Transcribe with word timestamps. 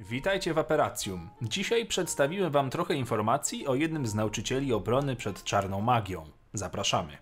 Witajcie 0.00 0.54
w 0.54 0.58
Aperacjum. 0.58 1.30
Dzisiaj 1.42 1.86
przedstawimy 1.86 2.50
Wam 2.50 2.70
trochę 2.70 2.94
informacji 2.94 3.66
o 3.66 3.74
jednym 3.74 4.06
z 4.06 4.14
nauczycieli 4.14 4.72
obrony 4.72 5.16
przed 5.16 5.44
czarną 5.44 5.80
magią. 5.80 6.24
Zapraszamy. 6.52 7.18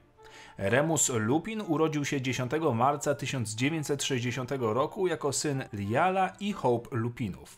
Remus 0.58 1.08
Lupin 1.08 1.62
urodził 1.68 2.04
się 2.04 2.20
10 2.20 2.52
marca 2.74 3.14
1960 3.14 4.50
roku 4.58 5.06
jako 5.06 5.32
syn 5.32 5.64
Liala 5.72 6.32
i 6.40 6.52
Hope 6.52 6.96
Lupinów. 6.96 7.56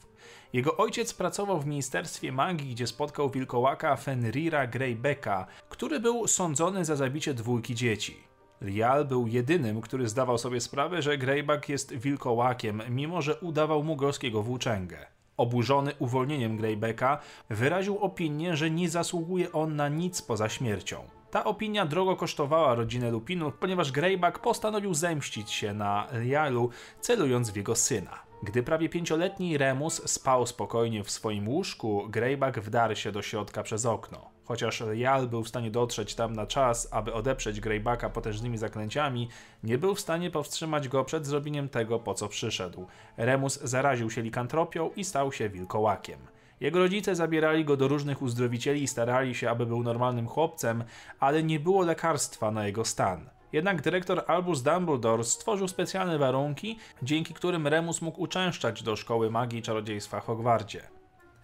Jego 0.53 0.77
ojciec 0.77 1.15
pracował 1.15 1.61
w 1.61 1.67
Ministerstwie 1.67 2.33
Magii, 2.33 2.75
gdzie 2.75 2.87
spotkał 2.87 3.31
wilkołaka 3.31 3.97
Fenrira 3.97 4.67
Greybecka, 4.67 5.47
który 5.69 6.01
był 6.01 6.27
sądzony 6.27 6.85
za 6.85 6.97
zabicie 6.97 7.35
dwójki 7.35 7.75
dzieci. 7.75 8.34
Lial 8.65 9.05
był 9.05 9.27
jedynym, 9.27 9.81
który 9.81 10.09
zdawał 10.09 10.39
sobie 10.39 10.61
sprawę, 10.61 11.03
że 11.03 11.19
Greyback 11.19 11.69
jest 11.69 11.95
wilkołakiem, 11.95 12.83
mimo 12.91 13.23
że 13.23 13.37
udawał 13.41 13.83
mu 13.83 13.97
gorskiego 13.97 14.43
włóczęgę. 14.43 15.07
Oburzony 15.37 15.93
uwolnieniem 15.99 16.57
Greybacka, 16.57 17.19
wyraził 17.51 17.99
opinię, 17.99 18.57
że 18.57 18.71
nie 18.71 18.89
zasługuje 18.89 19.53
on 19.53 19.77
na 19.77 19.89
nic 19.89 20.23
poza 20.23 20.49
śmiercią. 20.49 21.05
Ta 21.31 21.45
opinia 21.45 21.87
drogo 21.87 22.17
kosztowała 22.17 22.75
rodzinę 22.75 23.11
Lupinów, 23.11 23.55
ponieważ 23.55 23.93
Greyback 23.93 24.39
postanowił 24.39 24.95
zemścić 24.95 25.51
się 25.51 25.75
na 25.75 26.09
Lialu, 26.13 26.71
celując 27.01 27.51
w 27.51 27.57
jego 27.57 27.75
syna. 27.75 28.19
Gdy 28.43 28.63
prawie 28.63 28.89
pięcioletni 28.89 29.59
Remus 29.59 30.11
spał 30.11 30.47
spokojnie 30.47 31.05
w 31.05 31.11
swoim 31.11 31.49
łóżku, 31.49 32.07
Greyback 32.09 32.59
wdarł 32.59 32.97
się 32.97 33.13
do 33.13 33.23
środka 33.23 33.63
przez 33.63 33.87
okno. 33.87 34.34
Chociaż 34.45 34.83
Lial 34.93 35.29
był 35.29 35.43
w 35.43 35.49
stanie 35.49 35.71
dotrzeć 35.71 36.15
tam 36.15 36.33
na 36.33 36.47
czas, 36.47 36.89
aby 36.91 37.13
odeprzeć 37.13 37.61
Greybacka 37.61 38.11
potężnymi 38.11 38.59
zaklęciami, 38.59 39.29
nie 39.63 39.79
był 39.79 39.95
w 39.95 40.01
stanie 40.01 40.31
powstrzymać 40.31 40.89
go 40.89 41.05
przed 41.05 41.27
zrobieniem 41.27 41.69
tego, 41.69 41.99
po 41.99 42.15
co 42.15 42.29
przyszedł. 42.29 42.87
Remus 43.17 43.61
zaraził 43.63 44.11
się 44.11 44.23
likantropią 44.23 44.91
i 44.97 45.05
stał 45.05 45.33
się 45.33 45.49
wilkołakiem. 45.49 46.19
Jego 46.61 46.79
rodzice 46.79 47.15
zabierali 47.15 47.65
go 47.65 47.77
do 47.77 47.89
różnych 47.89 48.23
uzdrowicieli 48.23 48.83
i 48.83 48.89
starali 48.89 49.35
się, 49.35 49.51
aby 49.51 49.67
był 49.67 49.83
normalnym 49.83 50.29
chłopcem, 50.29 50.85
ale 51.21 51.43
nie 51.43 51.61
było 51.61 51.85
lekarstwa 51.85 52.51
na 52.51 52.67
jego 52.67 52.85
stan. 52.85 53.31
Jednak 53.53 53.83
dyrektor 53.83 54.25
Albus 54.27 54.63
Dumbledore 54.63 55.25
stworzył 55.25 55.69
specjalne 55.69 56.19
warunki, 56.19 56.79
dzięki 57.03 57.35
którym 57.35 57.67
Remus 57.67 58.03
mógł 58.03 58.23
uczęszczać 58.23 58.83
do 58.83 58.97
szkoły 58.97 59.31
magii 59.31 59.59
i 59.59 59.63
czarodziejstwa 59.63 60.21
Hogwardzie. 60.21 60.83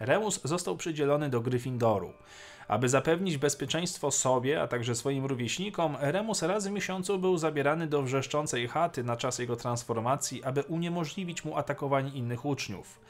Remus 0.00 0.40
został 0.44 0.76
przydzielony 0.76 1.28
do 1.28 1.40
Gryffindoru. 1.40 2.12
Aby 2.68 2.88
zapewnić 2.88 3.36
bezpieczeństwo 3.36 4.10
sobie, 4.10 4.62
a 4.62 4.68
także 4.68 4.94
swoim 4.94 5.26
rówieśnikom, 5.26 5.96
Remus 6.00 6.42
raz 6.42 6.66
w 6.66 6.70
miesiącu 6.70 7.18
był 7.18 7.38
zabierany 7.38 7.86
do 7.86 8.02
wrzeszczącej 8.02 8.68
chaty 8.68 9.04
na 9.04 9.16
czas 9.16 9.38
jego 9.38 9.56
transformacji, 9.56 10.44
aby 10.44 10.62
uniemożliwić 10.62 11.44
mu 11.44 11.56
atakowanie 11.56 12.10
innych 12.10 12.44
uczniów. 12.44 13.00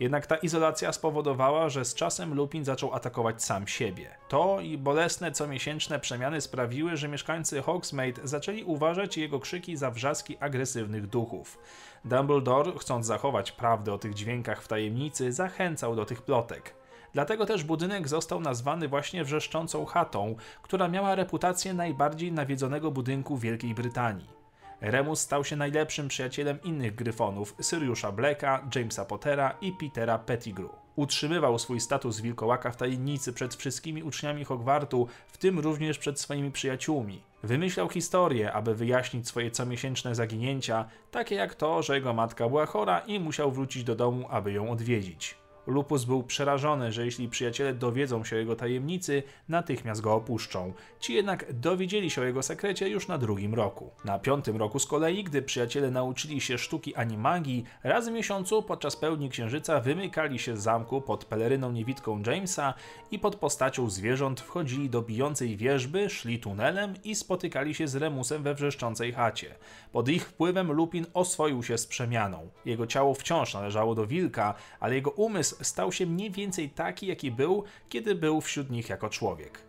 Jednak 0.00 0.26
ta 0.26 0.36
izolacja 0.36 0.92
spowodowała, 0.92 1.68
że 1.68 1.84
z 1.84 1.94
czasem 1.94 2.34
Lupin 2.34 2.64
zaczął 2.64 2.94
atakować 2.94 3.44
sam 3.44 3.68
siebie. 3.68 4.10
To 4.28 4.60
i 4.60 4.78
bolesne 4.78 5.32
comiesięczne 5.32 6.00
przemiany 6.00 6.40
sprawiły, 6.40 6.96
że 6.96 7.08
mieszkańcy 7.08 7.62
Hogsmeade 7.62 8.20
zaczęli 8.24 8.64
uważać 8.64 9.16
jego 9.16 9.40
krzyki 9.40 9.76
za 9.76 9.90
wrzaski 9.90 10.36
agresywnych 10.38 11.06
duchów. 11.06 11.58
Dumbledore, 12.04 12.72
chcąc 12.78 13.06
zachować 13.06 13.52
prawdę 13.52 13.92
o 13.92 13.98
tych 13.98 14.14
dźwiękach 14.14 14.62
w 14.62 14.68
tajemnicy, 14.68 15.32
zachęcał 15.32 15.96
do 15.96 16.04
tych 16.04 16.22
plotek. 16.22 16.74
Dlatego 17.12 17.46
też 17.46 17.64
budynek 17.64 18.08
został 18.08 18.40
nazwany 18.40 18.88
właśnie 18.88 19.24
wrzeszczącą 19.24 19.84
chatą, 19.84 20.36
która 20.62 20.88
miała 20.88 21.14
reputację 21.14 21.74
najbardziej 21.74 22.32
nawiedzonego 22.32 22.90
budynku 22.90 23.36
Wielkiej 23.36 23.74
Brytanii. 23.74 24.39
Remus 24.80 25.20
stał 25.20 25.44
się 25.44 25.56
najlepszym 25.56 26.08
przyjacielem 26.08 26.62
innych 26.62 26.94
gryfonów 26.94 27.54
Siriusza 27.62 28.12
Blacka, 28.12 28.68
Jamesa 28.74 29.04
Pottera 29.04 29.56
i 29.60 29.72
Petera 29.72 30.18
Pettigrew. 30.18 30.70
Utrzymywał 30.96 31.58
swój 31.58 31.80
status 31.80 32.20
wilkołaka 32.20 32.70
w 32.70 32.76
tajemnicy 32.76 33.32
przed 33.32 33.54
wszystkimi 33.54 34.02
uczniami 34.02 34.44
Hogwartu, 34.44 35.08
w 35.28 35.38
tym 35.38 35.58
również 35.58 35.98
przed 35.98 36.20
swoimi 36.20 36.50
przyjaciółmi. 36.50 37.22
Wymyślał 37.42 37.88
historie, 37.88 38.52
aby 38.52 38.74
wyjaśnić 38.74 39.28
swoje 39.28 39.50
comiesięczne 39.50 40.14
zaginięcia, 40.14 40.84
takie 41.10 41.34
jak 41.34 41.54
to, 41.54 41.82
że 41.82 41.94
jego 41.94 42.12
matka 42.12 42.48
była 42.48 42.66
chora 42.66 42.98
i 42.98 43.20
musiał 43.20 43.52
wrócić 43.52 43.84
do 43.84 43.94
domu, 43.94 44.26
aby 44.30 44.52
ją 44.52 44.70
odwiedzić. 44.70 45.39
Lupus 45.70 46.04
był 46.04 46.22
przerażony, 46.22 46.92
że 46.92 47.04
jeśli 47.04 47.28
przyjaciele 47.28 47.74
dowiedzą 47.74 48.24
się 48.24 48.36
o 48.36 48.38
jego 48.38 48.56
tajemnicy, 48.56 49.22
natychmiast 49.48 50.00
go 50.00 50.14
opuszczą. 50.14 50.72
Ci 51.00 51.14
jednak 51.14 51.52
dowiedzieli 51.52 52.10
się 52.10 52.20
o 52.20 52.24
jego 52.24 52.42
sekrecie 52.42 52.88
już 52.88 53.08
na 53.08 53.18
drugim 53.18 53.54
roku. 53.54 53.90
Na 54.04 54.18
piątym 54.18 54.56
roku 54.56 54.78
z 54.78 54.86
kolei, 54.86 55.24
gdy 55.24 55.42
przyjaciele 55.42 55.90
nauczyli 55.90 56.40
się 56.40 56.58
sztuki 56.58 56.94
animagii, 56.94 57.64
raz 57.82 58.08
w 58.08 58.12
miesiącu 58.12 58.62
podczas 58.62 58.96
pełni 58.96 59.30
księżyca 59.30 59.80
wymykali 59.80 60.38
się 60.38 60.56
z 60.56 60.62
zamku 60.62 61.00
pod 61.00 61.24
peleryną 61.24 61.72
niewidką 61.72 62.22
Jamesa 62.26 62.74
i 63.10 63.18
pod 63.18 63.36
postacią 63.36 63.90
zwierząt 63.90 64.40
wchodzili 64.40 64.90
do 64.90 65.02
bijącej 65.02 65.56
wieżby, 65.56 66.10
szli 66.10 66.38
tunelem 66.38 66.94
i 67.04 67.14
spotykali 67.14 67.74
się 67.74 67.88
z 67.88 67.96
Remusem 67.96 68.42
we 68.42 68.54
wrzeszczącej 68.54 69.12
chacie. 69.12 69.54
Pod 69.92 70.08
ich 70.08 70.28
wpływem 70.28 70.72
Lupin 70.72 71.06
oswoił 71.14 71.62
się 71.62 71.78
z 71.78 71.86
przemianą. 71.86 72.48
Jego 72.64 72.86
ciało 72.86 73.14
wciąż 73.14 73.54
należało 73.54 73.94
do 73.94 74.06
wilka, 74.06 74.54
ale 74.80 74.94
jego 74.94 75.10
umysł 75.10 75.59
stał 75.62 75.92
się 75.92 76.06
mniej 76.06 76.30
więcej 76.30 76.70
taki, 76.70 77.06
jaki 77.06 77.30
był, 77.30 77.64
kiedy 77.88 78.14
był 78.14 78.40
wśród 78.40 78.70
nich 78.70 78.88
jako 78.88 79.08
człowiek. 79.08 79.62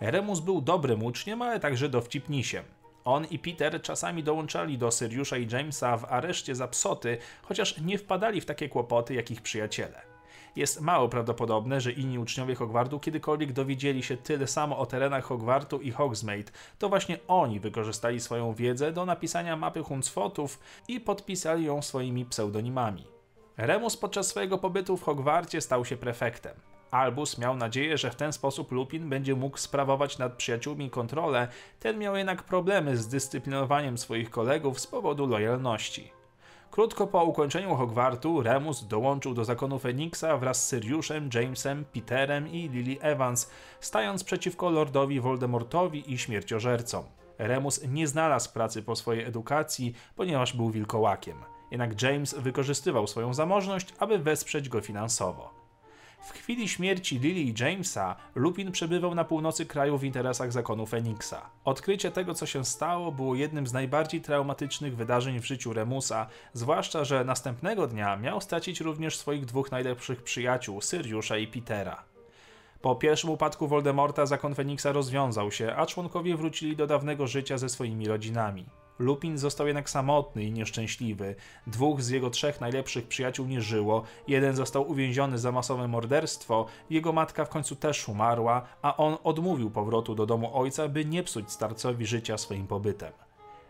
Remus 0.00 0.40
był 0.40 0.60
dobrym 0.60 1.02
uczniem, 1.02 1.42
ale 1.42 1.60
także 1.60 1.88
dowcipnisiem. 1.88 2.64
On 3.04 3.24
i 3.24 3.38
Peter 3.38 3.82
czasami 3.82 4.22
dołączali 4.22 4.78
do 4.78 4.90
Siriusza 4.90 5.36
i 5.36 5.48
Jamesa 5.52 5.96
w 5.96 6.04
areszcie 6.04 6.54
za 6.54 6.68
psoty, 6.68 7.18
chociaż 7.42 7.80
nie 7.80 7.98
wpadali 7.98 8.40
w 8.40 8.46
takie 8.46 8.68
kłopoty 8.68 9.14
jak 9.14 9.30
ich 9.30 9.42
przyjaciele. 9.42 10.14
Jest 10.56 10.80
mało 10.80 11.08
prawdopodobne, 11.08 11.80
że 11.80 11.92
inni 11.92 12.18
uczniowie 12.18 12.54
Hogwartu 12.54 13.00
kiedykolwiek 13.00 13.52
dowiedzieli 13.52 14.02
się 14.02 14.16
tyle 14.16 14.46
samo 14.46 14.78
o 14.78 14.86
terenach 14.86 15.24
Hogwartu 15.24 15.80
i 15.80 15.90
Hogsmeade. 15.90 16.52
To 16.78 16.88
właśnie 16.88 17.18
oni 17.28 17.60
wykorzystali 17.60 18.20
swoją 18.20 18.54
wiedzę 18.54 18.92
do 18.92 19.06
napisania 19.06 19.56
mapy 19.56 19.82
Huncfotów 19.82 20.60
i 20.88 21.00
podpisali 21.00 21.64
ją 21.64 21.82
swoimi 21.82 22.24
pseudonimami. 22.24 23.13
Remus 23.56 23.96
podczas 23.96 24.26
swojego 24.26 24.58
pobytu 24.58 24.96
w 24.96 25.02
Hogwarcie 25.02 25.60
stał 25.60 25.84
się 25.84 25.96
prefektem. 25.96 26.52
Albus 26.90 27.38
miał 27.38 27.56
nadzieję, 27.56 27.98
że 27.98 28.10
w 28.10 28.14
ten 28.14 28.32
sposób 28.32 28.72
Lupin 28.72 29.08
będzie 29.08 29.34
mógł 29.34 29.58
sprawować 29.58 30.18
nad 30.18 30.32
przyjaciółmi 30.32 30.90
kontrolę, 30.90 31.48
ten 31.80 31.98
miał 31.98 32.16
jednak 32.16 32.42
problemy 32.42 32.96
z 32.96 33.08
dyscyplinowaniem 33.08 33.98
swoich 33.98 34.30
kolegów 34.30 34.80
z 34.80 34.86
powodu 34.86 35.26
lojalności. 35.26 36.12
Krótko 36.70 37.06
po 37.06 37.24
ukończeniu 37.24 37.74
Hogwartu 37.74 38.42
Remus 38.42 38.86
dołączył 38.86 39.34
do 39.34 39.44
zakonu 39.44 39.78
Feniksa 39.78 40.36
wraz 40.36 40.66
z 40.66 40.70
Siriuszem, 40.70 41.30
Jamesem, 41.34 41.84
Peterem 41.84 42.48
i 42.48 42.68
Lily 42.68 43.00
Evans, 43.00 43.50
stając 43.80 44.24
przeciwko 44.24 44.70
Lordowi 44.70 45.20
Voldemortowi 45.20 46.12
i 46.12 46.18
śmierciożercom. 46.18 47.04
Remus 47.38 47.82
nie 47.88 48.08
znalazł 48.08 48.52
pracy 48.52 48.82
po 48.82 48.96
swojej 48.96 49.24
edukacji, 49.24 49.94
ponieważ 50.16 50.56
był 50.56 50.70
wilkołakiem. 50.70 51.53
Jednak 51.74 52.02
James 52.02 52.34
wykorzystywał 52.34 53.06
swoją 53.06 53.34
zamożność, 53.34 53.94
aby 53.98 54.18
wesprzeć 54.18 54.68
go 54.68 54.80
finansowo. 54.80 55.50
W 56.24 56.30
chwili 56.30 56.68
śmierci 56.68 57.18
Lily 57.18 57.40
i 57.40 57.54
Jamesa 57.60 58.16
Lupin 58.34 58.72
przebywał 58.72 59.14
na 59.14 59.24
północy 59.24 59.66
kraju 59.66 59.98
w 59.98 60.04
interesach 60.04 60.52
zakonu 60.52 60.86
Feniksa. 60.86 61.50
Odkrycie 61.64 62.10
tego, 62.10 62.34
co 62.34 62.46
się 62.46 62.64
stało, 62.64 63.12
było 63.12 63.34
jednym 63.34 63.66
z 63.66 63.72
najbardziej 63.72 64.20
traumatycznych 64.20 64.96
wydarzeń 64.96 65.40
w 65.40 65.46
życiu 65.46 65.72
Remusa, 65.72 66.26
zwłaszcza, 66.52 67.04
że 67.04 67.24
następnego 67.24 67.86
dnia 67.86 68.16
miał 68.16 68.40
stracić 68.40 68.80
również 68.80 69.18
swoich 69.18 69.44
dwóch 69.44 69.70
najlepszych 69.70 70.22
przyjaciół, 70.22 70.82
Siriusza 70.82 71.36
i 71.36 71.46
Petera. 71.46 72.04
Po 72.80 72.96
pierwszym 72.96 73.30
upadku 73.30 73.68
Voldemorta 73.68 74.26
zakon 74.26 74.54
Feniksa 74.54 74.92
rozwiązał 74.92 75.50
się, 75.50 75.74
a 75.76 75.86
członkowie 75.86 76.36
wrócili 76.36 76.76
do 76.76 76.86
dawnego 76.86 77.26
życia 77.26 77.58
ze 77.58 77.68
swoimi 77.68 78.08
rodzinami. 78.08 78.66
Lupin 78.98 79.38
został 79.38 79.66
jednak 79.66 79.90
samotny 79.90 80.44
i 80.44 80.52
nieszczęśliwy. 80.52 81.34
Dwóch 81.66 82.02
z 82.02 82.08
jego 82.08 82.30
trzech 82.30 82.60
najlepszych 82.60 83.08
przyjaciół 83.08 83.46
nie 83.46 83.62
żyło, 83.62 84.02
jeden 84.28 84.56
został 84.56 84.90
uwięziony 84.90 85.38
za 85.38 85.52
masowe 85.52 85.88
morderstwo, 85.88 86.66
jego 86.90 87.12
matka 87.12 87.44
w 87.44 87.48
końcu 87.48 87.76
też 87.76 88.08
umarła, 88.08 88.62
a 88.82 88.96
on 88.96 89.16
odmówił 89.24 89.70
powrotu 89.70 90.14
do 90.14 90.26
domu 90.26 90.50
ojca, 90.58 90.88
by 90.88 91.04
nie 91.04 91.22
psuć 91.22 91.52
starcowi 91.52 92.06
życia 92.06 92.38
swoim 92.38 92.66
pobytem. 92.66 93.12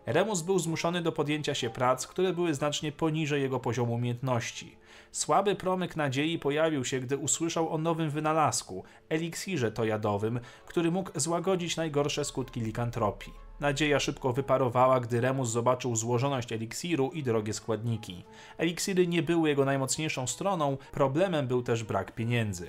Remus 0.07 0.43
był 0.43 0.59
zmuszony 0.59 1.03
do 1.03 1.13
podjęcia 1.13 1.55
się 1.55 1.71
prac, 1.71 2.07
które 2.07 2.33
były 2.33 2.55
znacznie 2.55 2.93
poniżej 2.93 3.43
jego 3.43 3.61
poziomu 3.61 3.95
umiejętności. 3.95 4.77
Słaby 5.13 5.55
promyk 5.57 5.97
nadziei 5.97 6.39
pojawił 6.39 6.85
się, 6.85 7.01
gdy 7.01 7.17
usłyszał 7.17 7.73
o 7.73 7.79
nowym 7.79 8.11
wynalazku, 8.11 8.85
eliksirze 9.09 9.73
tojadowym, 9.73 10.41
który 10.67 10.91
mógł 10.91 11.11
złagodzić 11.21 11.77
najgorsze 11.77 12.25
skutki 12.25 12.61
likantropii. 12.61 13.44
Nadzieja 13.61 14.01
szybko 14.01 14.33
wyparowała, 14.33 15.01
gdy 15.01 15.21
Remus 15.21 15.51
zobaczył 15.51 15.97
złożoność 15.97 16.53
eliksiru 16.53 17.11
i 17.11 17.23
drogie 17.23 17.53
składniki. 17.53 18.25
Eliksiry 18.59 19.07
nie 19.07 19.23
były 19.23 19.49
jego 19.49 19.65
najmocniejszą 19.65 20.27
stroną, 20.27 20.77
problemem 20.93 21.47
był 21.47 21.63
też 21.63 21.85
brak 21.85 22.13
pieniędzy. 22.13 22.69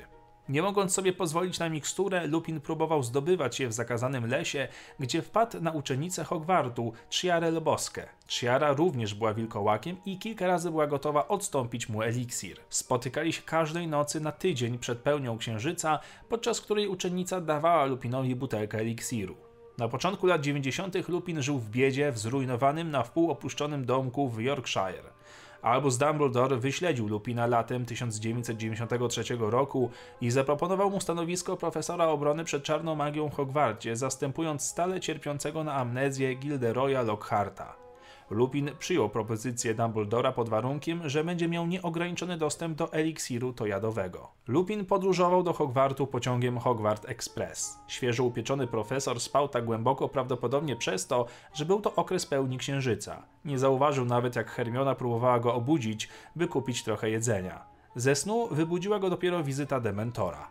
Nie 0.49 0.61
mogąc 0.61 0.93
sobie 0.93 1.13
pozwolić 1.13 1.59
na 1.59 1.69
miksturę, 1.69 2.27
Lupin 2.27 2.61
próbował 2.61 3.03
zdobywać 3.03 3.59
je 3.59 3.67
w 3.67 3.73
zakazanym 3.73 4.27
lesie, 4.27 4.67
gdzie 4.99 5.21
wpadł 5.21 5.61
na 5.61 5.71
uczennicę 5.71 6.23
Hogwartu, 6.23 6.93
Chiarę 7.09 7.51
Loboskę. 7.51 8.07
Chiara 8.27 8.73
również 8.73 9.13
była 9.13 9.33
wilkołakiem 9.33 9.97
i 10.05 10.19
kilka 10.19 10.47
razy 10.47 10.71
była 10.71 10.87
gotowa 10.87 11.27
odstąpić 11.27 11.89
mu 11.89 12.01
eliksir. 12.01 12.57
Spotykali 12.69 13.33
się 13.33 13.41
każdej 13.41 13.87
nocy 13.87 14.19
na 14.19 14.31
tydzień 14.31 14.79
przed 14.79 14.99
pełnią 14.99 15.37
księżyca, 15.37 15.99
podczas 16.29 16.61
której 16.61 16.87
uczennica 16.87 17.41
dawała 17.41 17.85
Lupinowi 17.85 18.35
butelkę 18.35 18.77
eliksiru. 18.77 19.44
Na 19.77 19.87
początku 19.87 20.27
lat 20.27 20.41
90. 20.41 21.09
Lupin 21.09 21.41
żył 21.41 21.59
w 21.59 21.69
biedzie 21.69 22.11
w 22.11 22.17
zrujnowanym 22.17 22.91
na 22.91 23.03
wpół 23.03 23.31
opuszczonym 23.31 23.85
domku 23.85 24.29
w 24.29 24.41
Yorkshire. 24.41 25.13
Albus 25.61 25.97
Dumbledore 25.97 26.57
wyśledził 26.57 27.07
Lupina 27.07 27.47
latem 27.47 27.85
1993 27.85 29.23
roku 29.39 29.89
i 30.21 30.31
zaproponował 30.31 30.89
mu 30.89 31.01
stanowisko 31.01 31.57
profesora 31.57 32.07
obrony 32.07 32.43
przed 32.43 32.63
czarną 32.63 32.95
magią 32.95 33.29
w 33.29 33.35
Hogwarcie, 33.35 33.95
zastępując 33.95 34.63
stale 34.63 34.99
cierpiącego 34.99 35.63
na 35.63 35.73
amnezję 35.73 36.35
Gilderoya 36.35 37.01
Lockharta. 37.03 37.84
Lupin 38.29 38.71
przyjął 38.79 39.09
propozycję 39.09 39.73
Dumbledora 39.73 40.31
pod 40.31 40.49
warunkiem, 40.49 41.09
że 41.09 41.23
będzie 41.23 41.47
miał 41.47 41.67
nieograniczony 41.67 42.37
dostęp 42.37 42.77
do 42.77 42.93
eliksiru 42.93 43.53
tojadowego. 43.53 44.31
Lupin 44.47 44.85
podróżował 44.85 45.43
do 45.43 45.53
Hogwartu 45.53 46.07
pociągiem 46.07 46.59
Hogwart 46.59 47.09
Express. 47.09 47.79
Świeżo 47.87 48.23
upieczony 48.23 48.67
profesor 48.67 49.19
spał 49.19 49.47
tak 49.47 49.65
głęboko 49.65 50.09
prawdopodobnie 50.09 50.75
przez 50.75 51.07
to, 51.07 51.25
że 51.53 51.65
był 51.65 51.81
to 51.81 51.95
okres 51.95 52.25
pełni 52.25 52.57
księżyca. 52.57 53.23
Nie 53.45 53.59
zauważył 53.59 54.05
nawet 54.05 54.35
jak 54.35 54.51
Hermiona 54.51 54.95
próbowała 54.95 55.39
go 55.39 55.53
obudzić, 55.53 56.09
by 56.35 56.47
kupić 56.47 56.83
trochę 56.83 57.09
jedzenia. 57.09 57.65
Ze 57.95 58.15
snu 58.15 58.47
wybudziła 58.51 58.99
go 58.99 59.09
dopiero 59.09 59.43
wizyta 59.43 59.79
Dementora. 59.79 60.47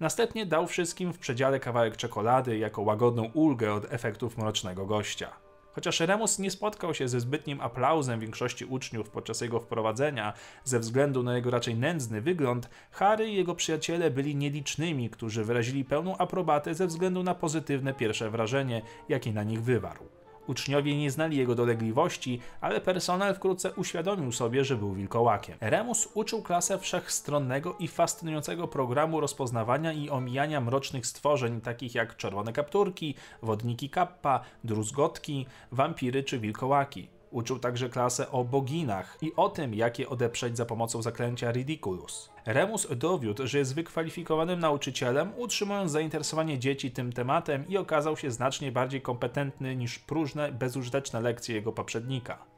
Następnie 0.00 0.46
dał 0.46 0.66
wszystkim 0.66 1.12
w 1.12 1.18
przedziale 1.18 1.60
kawałek 1.60 1.96
czekolady 1.96 2.58
jako 2.58 2.82
łagodną 2.82 3.30
ulgę 3.34 3.72
od 3.72 3.92
efektów 3.92 4.38
mrocznego 4.38 4.86
gościa. 4.86 5.45
Chociaż 5.76 6.00
Remus 6.00 6.38
nie 6.38 6.50
spotkał 6.50 6.94
się 6.94 7.08
ze 7.08 7.20
zbytnim 7.20 7.60
aplauzem 7.60 8.20
większości 8.20 8.64
uczniów 8.64 9.10
podczas 9.10 9.40
jego 9.40 9.60
wprowadzenia 9.60 10.32
ze 10.64 10.80
względu 10.80 11.22
na 11.22 11.36
jego 11.36 11.50
raczej 11.50 11.74
nędzny 11.74 12.20
wygląd, 12.20 12.70
Harry 12.90 13.30
i 13.30 13.34
jego 13.34 13.54
przyjaciele 13.54 14.10
byli 14.10 14.36
nielicznymi, 14.36 15.10
którzy 15.10 15.44
wyrazili 15.44 15.84
pełną 15.84 16.18
aprobatę 16.18 16.74
ze 16.74 16.86
względu 16.86 17.22
na 17.22 17.34
pozytywne 17.34 17.94
pierwsze 17.94 18.30
wrażenie, 18.30 18.82
jakie 19.08 19.32
na 19.32 19.42
nich 19.42 19.62
wywarł. 19.62 20.15
Uczniowie 20.46 20.96
nie 20.96 21.10
znali 21.10 21.36
jego 21.36 21.54
dolegliwości, 21.54 22.40
ale 22.60 22.80
personel 22.80 23.34
wkrótce 23.34 23.72
uświadomił 23.72 24.32
sobie, 24.32 24.64
że 24.64 24.76
był 24.76 24.92
wilkołakiem. 24.92 25.56
Remus 25.60 26.08
uczył 26.14 26.42
klasę 26.42 26.78
wszechstronnego 26.78 27.76
i 27.78 27.88
fascynującego 27.88 28.68
programu 28.68 29.20
rozpoznawania 29.20 29.92
i 29.92 30.10
omijania 30.10 30.60
mrocznych 30.60 31.06
stworzeń, 31.06 31.60
takich 31.60 31.94
jak 31.94 32.16
czerwone 32.16 32.52
kapturki, 32.52 33.14
wodniki 33.42 33.90
kappa, 33.90 34.40
druzgotki, 34.64 35.46
wampiry 35.72 36.24
czy 36.24 36.38
wilkołaki. 36.38 37.15
Uczył 37.36 37.58
także 37.58 37.88
klasę 37.88 38.30
o 38.30 38.44
boginach 38.44 39.18
i 39.22 39.32
o 39.36 39.48
tym, 39.48 39.74
jak 39.74 39.98
je 39.98 40.08
odeprzeć 40.08 40.56
za 40.56 40.66
pomocą 40.66 41.02
zaklęcia 41.02 41.52
Ridiculus. 41.52 42.30
Remus 42.46 42.86
dowiódł, 42.96 43.46
że 43.46 43.58
jest 43.58 43.74
wykwalifikowanym 43.74 44.60
nauczycielem, 44.60 45.32
utrzymując 45.36 45.92
zainteresowanie 45.92 46.58
dzieci 46.58 46.90
tym 46.90 47.12
tematem 47.12 47.68
i 47.68 47.76
okazał 47.76 48.16
się 48.16 48.30
znacznie 48.30 48.72
bardziej 48.72 49.00
kompetentny 49.00 49.76
niż 49.76 49.98
próżne, 49.98 50.52
bezużyteczne 50.52 51.20
lekcje 51.20 51.54
jego 51.54 51.72
poprzednika. 51.72 52.55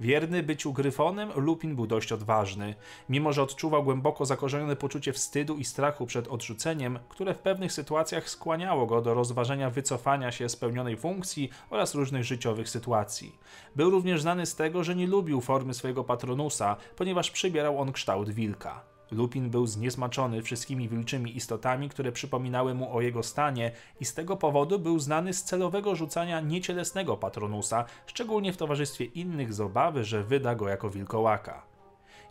Wierny 0.00 0.42
byciu 0.42 0.72
gryfonem, 0.72 1.30
Lupin 1.36 1.76
był 1.76 1.86
dość 1.86 2.12
odważny. 2.12 2.74
Mimo, 3.08 3.32
że 3.32 3.42
odczuwał 3.42 3.84
głęboko 3.84 4.26
zakorzenione 4.26 4.76
poczucie 4.76 5.12
wstydu 5.12 5.56
i 5.56 5.64
strachu 5.64 6.06
przed 6.06 6.28
odrzuceniem, 6.28 6.98
które 7.08 7.34
w 7.34 7.38
pewnych 7.38 7.72
sytuacjach 7.72 8.30
skłaniało 8.30 8.86
go 8.86 9.02
do 9.02 9.14
rozważenia 9.14 9.70
wycofania 9.70 10.32
się 10.32 10.48
z 10.48 10.56
pełnionej 10.56 10.96
funkcji 10.96 11.50
oraz 11.70 11.94
różnych 11.94 12.24
życiowych 12.24 12.68
sytuacji. 12.68 13.38
Był 13.76 13.90
również 13.90 14.22
znany 14.22 14.46
z 14.46 14.54
tego, 14.54 14.84
że 14.84 14.94
nie 14.94 15.06
lubił 15.06 15.40
formy 15.40 15.74
swojego 15.74 16.04
patronusa, 16.04 16.76
ponieważ 16.96 17.30
przybierał 17.30 17.80
on 17.80 17.92
kształt 17.92 18.30
wilka. 18.30 18.95
Lupin 19.10 19.50
był 19.50 19.66
zniesmaczony 19.66 20.42
wszystkimi 20.42 20.88
wilczymi 20.88 21.36
istotami, 21.36 21.88
które 21.88 22.12
przypominały 22.12 22.74
mu 22.74 22.96
o 22.96 23.00
jego 23.00 23.22
stanie 23.22 23.72
i 24.00 24.04
z 24.04 24.14
tego 24.14 24.36
powodu 24.36 24.78
był 24.78 24.98
znany 24.98 25.34
z 25.34 25.44
celowego 25.44 25.94
rzucania 25.94 26.40
niecielesnego 26.40 27.16
patronusa, 27.16 27.84
szczególnie 28.06 28.52
w 28.52 28.56
towarzystwie 28.56 29.04
innych 29.04 29.54
z 29.54 29.60
obawy, 29.60 30.04
że 30.04 30.24
wyda 30.24 30.54
go 30.54 30.68
jako 30.68 30.90
wilkołaka. 30.90 31.75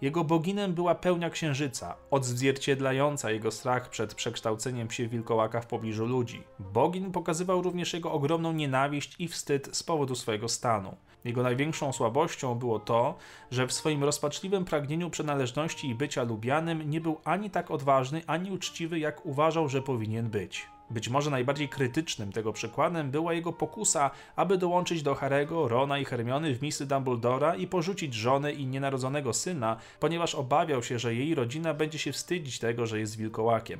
Jego 0.02 0.24
boginem 0.24 0.74
była 0.74 0.96
pełnia 0.96 1.30
księżyca, 1.30 1.96
odzwierciedlająca 2.12 3.32
jego 3.32 3.52
strach 3.52 3.90
przed 3.90 4.16
przekształceniem 4.16 4.92
się 4.92 5.08
wilkołaka 5.08 5.62
w 5.62 5.68
pobliżu 5.68 6.06
ludzi. 6.06 6.44
Bogin 6.60 7.12
pokazywał 7.12 7.62
również 7.62 7.94
jego 7.94 8.12
ogromną 8.12 8.54
nienawiść 8.54 9.16
i 9.20 9.28
wstyd 9.28 9.70
z 9.78 9.84
powodu 9.84 10.16
swojego 10.16 10.50
stanu. 10.50 10.96
Jego 11.26 11.44
największą 11.44 11.94
słabością 11.94 12.56
było 12.56 12.80
to, 12.80 13.16
że 13.52 13.68
w 13.68 13.74
swoim 13.74 14.04
rozpaczliwym 14.04 14.66
pragnieniu 14.66 15.10
przynależności 15.10 15.90
i 15.90 15.96
bycia 15.96 16.24
lubianym 16.24 16.90
nie 16.90 17.02
był 17.02 17.18
ani 17.24 17.50
tak 17.50 17.72
odważny, 17.72 18.22
ani 18.28 18.52
uczciwy, 18.52 19.00
jak 19.00 19.26
uważał, 19.26 19.70
że 19.70 19.82
powinien 19.82 20.30
być. 20.30 20.75
Być 20.90 21.10
może 21.10 21.32
najbardziej 21.32 21.70
krytycznym 21.70 22.32
tego 22.32 22.54
przykładem 22.54 23.12
była 23.12 23.34
jego 23.34 23.54
pokusa, 23.54 24.12
aby 24.36 24.58
dołączyć 24.58 25.04
do 25.04 25.16
Harego, 25.16 25.68
Rona 25.68 26.00
i 26.00 26.06
Hermiony 26.06 26.56
w 26.56 26.62
misy 26.62 26.86
Dumbledora 26.86 27.56
i 27.56 27.68
porzucić 27.68 28.14
żonę 28.14 28.54
i 28.54 28.68
nienarodzonego 28.68 29.34
syna, 29.34 29.78
ponieważ 30.00 30.36
obawiał 30.36 30.84
się, 30.84 31.00
że 31.00 31.16
jej 31.16 31.36
rodzina 31.36 31.74
będzie 31.74 32.00
się 32.00 32.12
wstydzić 32.12 32.60
tego, 32.60 32.88
że 32.88 33.00
jest 33.00 33.18
wilkołakiem. 33.18 33.80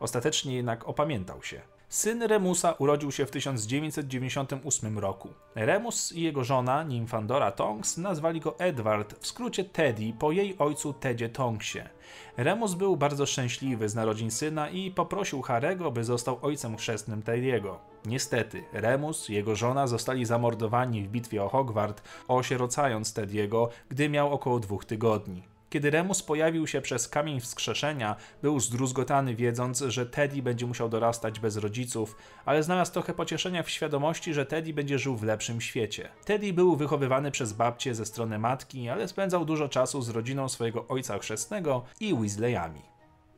Ostatecznie 0.00 0.56
jednak 0.56 0.88
opamiętał 0.88 1.42
się. 1.42 1.75
Syn 1.88 2.22
Remusa 2.22 2.72
urodził 2.72 3.12
się 3.12 3.26
w 3.26 3.30
1998 3.30 4.98
roku. 4.98 5.28
Remus 5.54 6.12
i 6.12 6.22
jego 6.22 6.44
żona, 6.44 6.84
Nymfandora 6.84 7.52
Tonks, 7.52 7.96
nazwali 7.96 8.40
go 8.40 8.58
Edward, 8.58 9.14
w 9.20 9.26
skrócie 9.26 9.64
Teddy, 9.64 10.12
po 10.18 10.32
jej 10.32 10.58
ojcu 10.58 10.92
Tedzie 10.92 11.28
Tonksie. 11.28 11.80
Remus 12.36 12.74
był 12.74 12.96
bardzo 12.96 13.26
szczęśliwy 13.26 13.88
z 13.88 13.94
narodzin 13.94 14.30
syna 14.30 14.70
i 14.70 14.90
poprosił 14.90 15.42
Harego, 15.42 15.90
by 15.90 16.04
został 16.04 16.38
ojcem 16.42 16.76
chrzestnym 16.76 17.22
Teddy'ego. 17.22 17.74
Niestety, 18.06 18.64
Remus 18.72 19.30
i 19.30 19.34
jego 19.34 19.56
żona 19.56 19.86
zostali 19.86 20.24
zamordowani 20.24 21.02
w 21.02 21.08
bitwie 21.08 21.44
o 21.44 21.48
Hogwart, 21.48 22.02
osierocając 22.28 23.14
Teddy'ego, 23.14 23.68
gdy 23.88 24.08
miał 24.08 24.32
około 24.32 24.60
dwóch 24.60 24.84
tygodni. 24.84 25.55
Kiedy 25.76 25.90
Remus 25.90 26.22
pojawił 26.22 26.66
się 26.66 26.80
przez 26.80 27.08
kamień 27.08 27.40
wskrzeszenia, 27.40 28.16
był 28.42 28.60
zdruzgotany 28.60 29.34
wiedząc, 29.34 29.80
że 29.88 30.06
Teddy 30.06 30.42
będzie 30.42 30.66
musiał 30.66 30.88
dorastać 30.88 31.40
bez 31.40 31.56
rodziców, 31.56 32.16
ale 32.44 32.62
znalazł 32.62 32.92
trochę 32.92 33.14
pocieszenia 33.14 33.62
w 33.62 33.70
świadomości, 33.70 34.34
że 34.34 34.46
Teddy 34.46 34.74
będzie 34.74 34.98
żył 34.98 35.16
w 35.16 35.22
lepszym 35.22 35.60
świecie. 35.60 36.08
Teddy 36.24 36.52
był 36.52 36.76
wychowywany 36.76 37.30
przez 37.30 37.52
babcię 37.52 37.94
ze 37.94 38.06
strony 38.06 38.38
matki, 38.38 38.88
ale 38.88 39.08
spędzał 39.08 39.44
dużo 39.44 39.68
czasu 39.68 40.02
z 40.02 40.08
rodziną 40.08 40.48
swojego 40.48 40.88
ojca 40.88 41.18
chrzestnego 41.18 41.84
i 42.00 42.14
Weasleyami. 42.14 42.82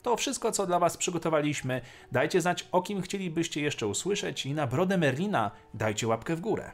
To 0.03 0.17
wszystko, 0.17 0.53
co 0.53 0.67
dla 0.67 0.79
Was 0.79 0.97
przygotowaliśmy. 0.97 1.81
Dajcie 2.13 2.41
znać, 2.41 2.69
o 2.73 2.83
kim 2.83 3.03
chcielibyście 3.03 3.61
jeszcze 3.61 3.87
usłyszeć 3.87 4.47
i 4.47 4.55
na 4.55 4.67
brodę 4.67 4.99
Merlina 4.99 5.51
dajcie 5.75 6.09
łapkę 6.09 6.37
w 6.37 6.41
górę. 6.41 6.73